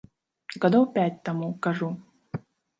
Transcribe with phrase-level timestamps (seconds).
[0.63, 1.93] Гадоў пяць таму, кажу.